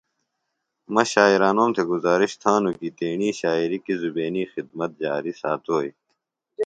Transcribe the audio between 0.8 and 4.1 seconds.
مہ شاعرانوم تھےۡ گزارش تھانوࣿ کیۡ تیݨی شاعری کیۡ